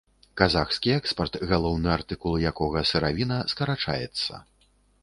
Казахскі 0.39 0.93
экспарт, 0.99 1.37
галоўны 1.51 1.93
артыкул 1.99 2.33
якога 2.53 2.85
сыравіна, 2.95 3.37
скарачаецца. 3.55 4.45